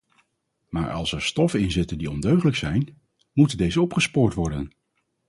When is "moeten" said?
3.33-3.57